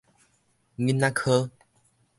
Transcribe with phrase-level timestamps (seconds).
[0.79, 1.51] 囡仔科